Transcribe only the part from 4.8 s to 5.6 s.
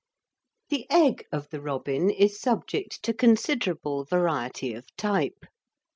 type.